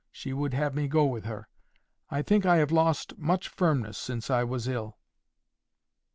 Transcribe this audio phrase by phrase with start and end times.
[0.11, 1.47] She would have me go with her.
[2.09, 4.97] I think I have lost much firmness since I was ill."